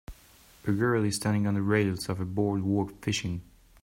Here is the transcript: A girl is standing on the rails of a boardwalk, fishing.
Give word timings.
A 0.65 0.71
girl 0.71 1.03
is 1.05 1.17
standing 1.17 1.45
on 1.45 1.53
the 1.53 1.61
rails 1.61 2.09
of 2.09 2.19
a 2.19 2.25
boardwalk, 2.25 3.03
fishing. 3.05 3.43